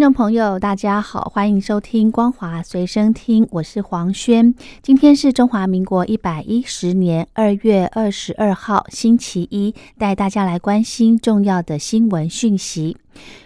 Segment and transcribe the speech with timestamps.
[0.00, 4.54] 听众朋友，大家好，欢迎收听光华随身听，我是黄轩。
[4.80, 12.96] 今天是中华民国一百一十年二月二十二号，星期一，带大家来关心重要的新闻讯息。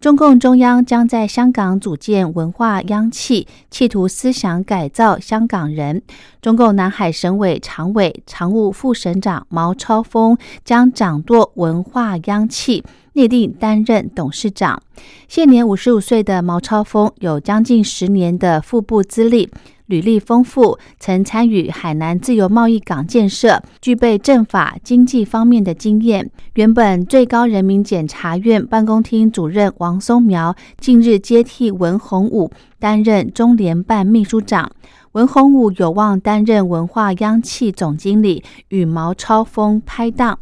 [0.00, 6.02] 中共中央将在香港组建文化央企，企图思想改造香港人。
[6.40, 12.84] 中共南海省委常委、常务副省长毛超峰将掌舵文化央企。
[13.14, 14.80] 内定担任董事长。
[15.26, 19.50] 现年五十五岁的毛超峰有将近十年的副部资历，
[19.88, 26.30] 履历丰富，曾参与海南自由贸易港建设，具备政法经济方面的经验。
[26.54, 34.70] 原本最高人民检察院办公厅主任王松苗近日接替文宏武担任中联办秘书长，
[35.12, 40.38] 文宏武有望担任文化央企总经理，与毛超峰拍档。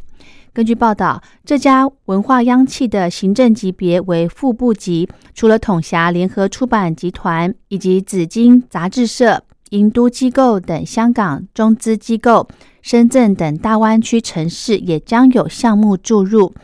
[0.57, 12.49] 根据报道，这家文化央企的行政级别为副部级，除了统辖联合出版集团以及紫金杂志社、银都机构等香港中资机构，
[12.81, 16.55] 深圳等大湾区城市也将有项目注入，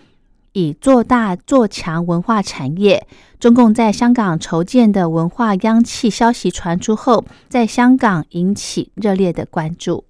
[0.53, 3.07] 以做大做强文化产业。
[3.39, 10.07] 中共在香港筹建的文化央企消息传出后，在香港引起热烈的关注。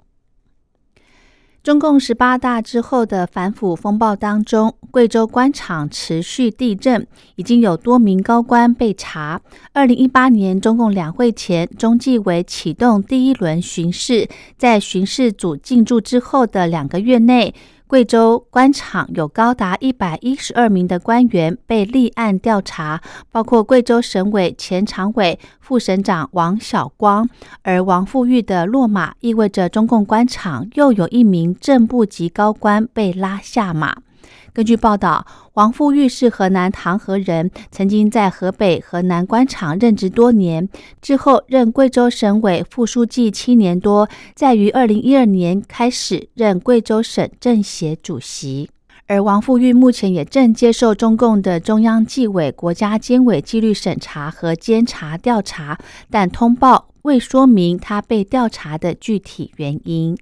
[1.63, 9.41] 中共十八大之后的反腐风暴当中，贵州官场持续地震，已经有多名高官被查。
[9.73, 17.55] 二零一八年中共两会前，中纪委启动第一轮巡视，在巡视组进驻之后的两个月内。
[17.93, 27.29] 贵州官场有高达一百一十二名的官员被立案调查，包括贵州省委前常委、副省长王晓光。
[27.61, 33.99] 而王富玉的落马，意味着中共官场又有一名正部级高官被拉下马。
[34.55, 40.69] 根据报道，王富玉是河南唐河人，曾经在河北、河南官场任职多年，
[41.01, 48.69] 之后任贵州省委副书记七年多，在于二零一二年开始任贵州省政协主席。
[49.07, 55.79] 而王富玉目前也正接受中共的中央纪委国家监委纪律审查和监察调查，
[56.11, 60.17] 但通报未说明他被调查的具体原因。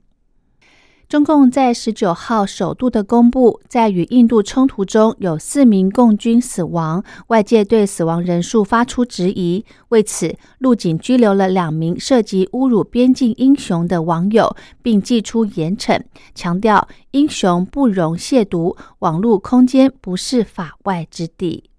[1.10, 9.64] 中共在十九号首度的公布，在与印度冲突中有四名共军死亡，外界对死亡人数发出质疑。
[9.88, 16.00] 为此，陆警拘留了两名涉及侮辱边境英雄的网友，并祭出严惩，
[16.36, 21.69] 强调英雄不容亵渎，网络空间不是法外之地。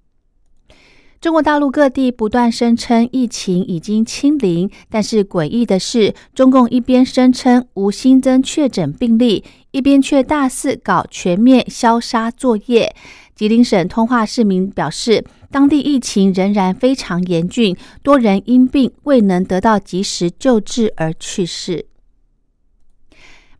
[1.22, 12.96] 中国大陆各地不断声称疫情已经清零，但是诡异的是，中共一边声称无新增确诊病例，一边却大肆搞全面消杀作业。
[13.36, 21.86] 吉林省通化市民表示，当地疫情仍然非常严峻，多人因病未能得到及时救治而去世。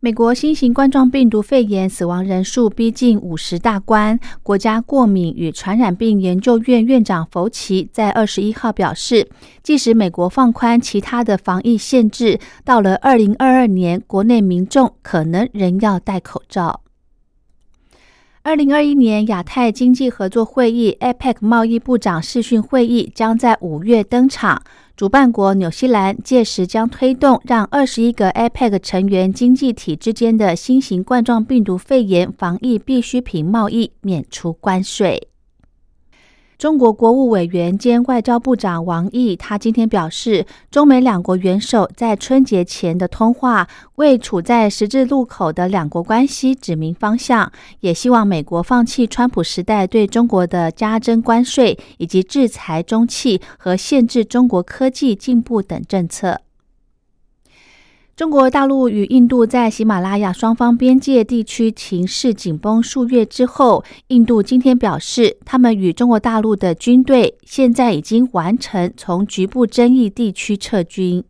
[0.04, 4.18] 美国新型冠状病毒肺炎死亡人数逼近五十大关。
[4.42, 9.28] 国家过敏与传染病研究院院长弗奇在二十一号表示，
[9.62, 16.80] 即使美国放宽其他的防疫限制，到了二零二二年，国内民众可能仍要戴口罩。
[18.42, 24.64] 二零二一年亚太经济合作会议 （APEC） 贸易部长视讯会议将在五月登场。
[25.02, 35.31] 主办国纽西兰届时将推动让二十一个 APEC 成员经济体之间的新型冠状病毒肺炎防疫必需品贸易免除关税。
[36.62, 43.66] 中国国务委员兼外交部长王毅，他今天表示，中美两国元首在春节前的通话
[43.96, 47.50] 为处在十字路口的两国关系指明方向，
[47.80, 56.42] 也希望美国放弃川普时代对中国的加征关税以及制裁中企和限制中国科技进步等政策。
[58.14, 71.24] 中国大陆与印度在喜马拉雅双方边界地区情势紧绷数月之后，印度今天表示，他们与中国大陆的军队现在已经完成从局部争议地区撤军。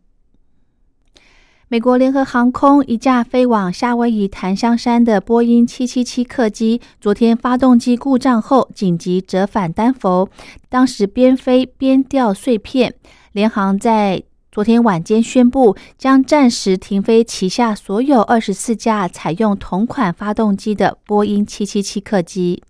[1.69, 10.29] 美国联合航空一架飞往夏威夷檀香山的波音777客机，昨天发动机故障后紧急折返丹佛，
[10.67, 12.93] 当时边飞边掉碎片。
[13.31, 14.21] 联航在
[14.53, 22.61] 昨天晚间宣布，将暂时停飞旗下所有二十四架采用同款发动机的波音七七七客机。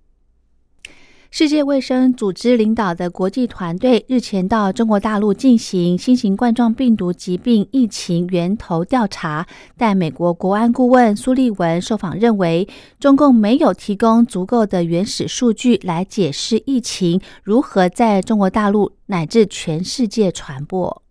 [1.30, 9.46] 世界卫生组织领导的国际团队日前到中国大陆进行新型冠状病毒疾病疫情源头调查，
[9.78, 12.66] 但美国国安顾问苏利文受访认为，
[12.98, 21.03] 中共没有提供足够的原始数据来解释疫情如何在中国大陆乃至全世界传播。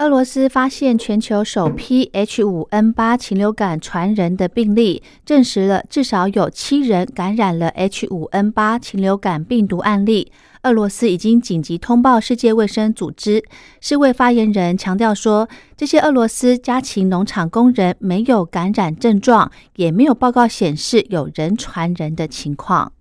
[0.00, 10.32] 俄罗斯发现全球首批 H5N8 禽流感传人的病例，证实了至少有七人感染了 H5N8 禽流感病毒案例。
[10.62, 13.44] 俄罗斯已经紧急通报世界卫生组织。
[13.82, 22.92] 世卫发言人强调说，这些俄罗斯家禽农场工人没有感染症状，也没有报告显示有人传人的情况。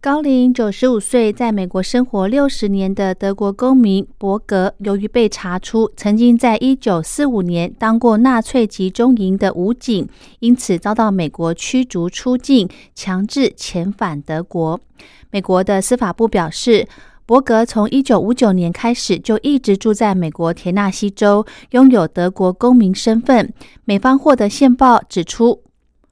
[0.00, 10.08] 高龄九十五岁，在美国生活六十年的德国公民伯格，由于被查出曾经在一九四五年当过纳粹集中营的武警，
[10.38, 14.80] 因此遭到美国驱逐出境，强制遣返德国。
[15.32, 16.86] 美国的司法部表示，
[17.26, 23.52] 伯格从一九五九年开始就一直住在美国田纳西州，拥有德国公民身份。
[23.84, 25.64] 美方获得线报指出。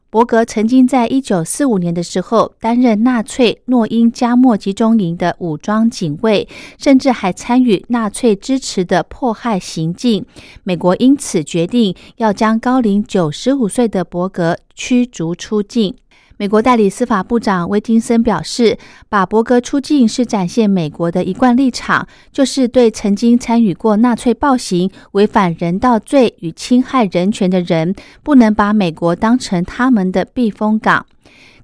[0.08, 6.48] 伯格曾经在一九四五年的时候担任纳粹诺因加莫集中营的武装警卫，
[6.78, 10.24] 甚至还参与纳粹支持的迫害行径。
[10.62, 15.94] 美国因此决定要将高龄九十五岁的伯格驱逐出境。
[16.38, 18.78] 美国代理司法部长威金森表示，
[19.08, 31.06] 把伯格出境是展现美国的一贯立场，就是对曾经参与过纳粹暴行、违反人道罪与侵害人权的人，不能把美国当成他们的避风港。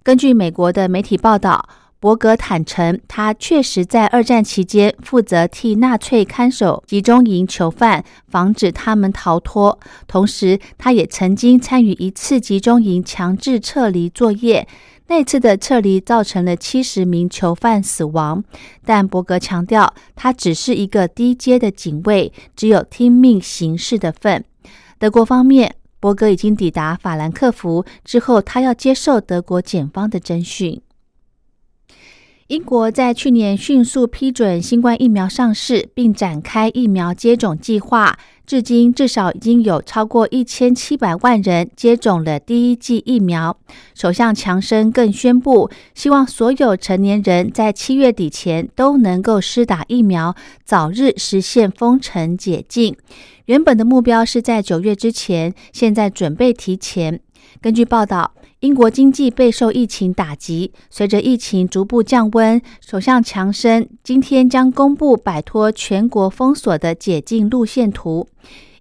[0.03, 1.69] 根据美国的媒体报道。
[2.03, 9.79] 伯格坦诚，他确实在二战期间负责替纳粹看守集中营囚犯，防止他们逃脱。
[10.09, 14.67] 同时，他也曾经参与一次集中营强制撤离作业。
[15.07, 18.43] 那次的撤离造成了七十名囚犯死亡。
[18.85, 24.45] 但伯格强调，他只是一个低阶的警卫，只有听命行事的份。
[24.99, 30.83] 德国方面，伯格已经抵达法兰克福，之后他要接受德国检方的侦讯。
[32.49, 38.19] 英国在去年迅速批准新冠疫苗上市，并展开疫苗接种计划。
[38.45, 43.57] 至今，至少已经有超过一千七百万人接种了第一剂疫苗。
[43.95, 50.35] 首相强生更宣布，希望所有成年人在七月底前都能够施打疫苗，
[50.65, 52.97] 早日实现封城解禁。
[53.47, 57.21] 原本的目标是在九月之前，现在准备提前。
[57.61, 58.33] 根据报道。
[58.63, 68.29] 英国经济备受疫情打击，随着疫情逐步降温，首相强生今天将公布摆脱全国封锁的解禁路线图。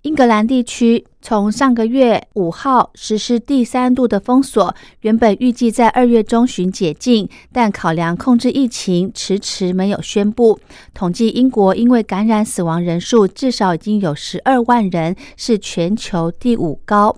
[0.03, 10.59] 英格兰地区从上个月五号实施第三度的封锁，原本预计在二月中旬解禁，但考量控制疫情，迟迟没有宣布。
[10.93, 17.17] 统计英国因为感染死亡人数至少已经有十二万人，是全球第五高。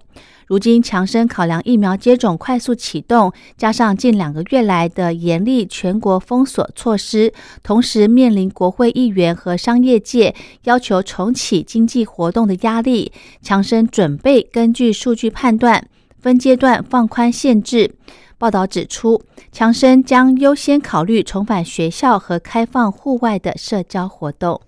[0.54, 7.34] 如今，强生考量疫苗接种快速启动，加上近两个月来的严厉全国封锁措施，
[7.64, 10.36] 同时面临国会议员和商业界
[10.66, 17.96] 要求重启经济活动的压力，强生准备根据数据判断，分阶段放宽限制。
[18.38, 24.62] 报道指出，强生将优先考虑重返学校和开放户外的社交活动。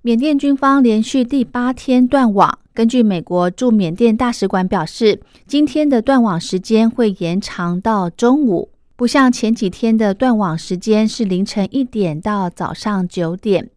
[0.00, 2.60] 缅甸军方连续第八天断网。
[2.76, 13.70] 根据美国驻缅甸大使馆表示，今天的断网时间会延长到中午，不像前几天的断网时间是凌晨一点到早上九点。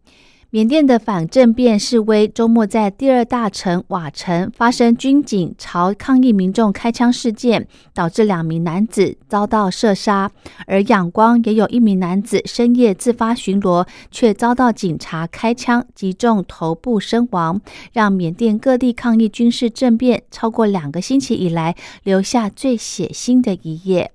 [0.52, 10.28] 缅甸的反政变示威周末在第二大城瓦城发生军警朝抗议民众开枪事件，导致两名男子遭到射杀。
[10.66, 17.60] 而仰光也有一名男子深夜自发巡逻，却遭到警察开枪击中头部身亡，
[17.92, 24.10] 让缅甸各地抗议军事政变超过两个星期以来留下最血腥的一页。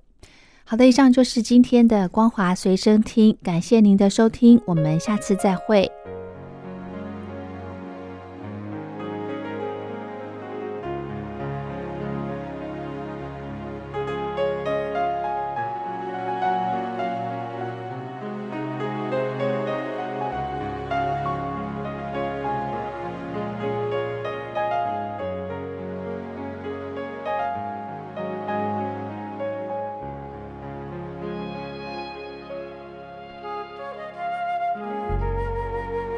[0.64, 5.90] 好的，以上就是今天的光华随身听，感谢您的收听，我们下次再会。